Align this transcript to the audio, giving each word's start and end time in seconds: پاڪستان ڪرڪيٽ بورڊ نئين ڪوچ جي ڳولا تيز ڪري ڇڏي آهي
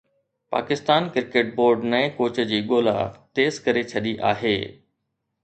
پاڪستان 0.53 1.01
ڪرڪيٽ 1.13 1.47
بورڊ 1.57 1.77
نئين 1.91 2.07
ڪوچ 2.17 2.35
جي 2.53 2.59
ڳولا 2.71 2.97
تيز 3.35 3.53
ڪري 3.65 3.83
ڇڏي 3.93 4.17
آهي 4.31 4.57